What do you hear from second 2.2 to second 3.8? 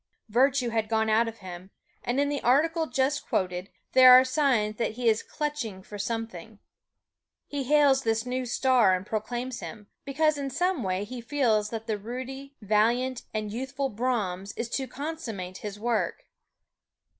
the article just quoted,